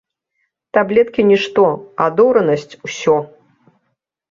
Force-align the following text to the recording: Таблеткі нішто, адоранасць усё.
Таблеткі 0.77 1.21
нішто, 1.33 1.67
адоранасць 2.07 2.77
усё. 2.91 3.17